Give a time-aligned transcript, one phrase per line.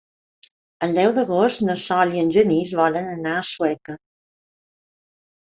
[0.85, 3.99] El deu d'agost na Sol i en Genís volen anar a Sueca.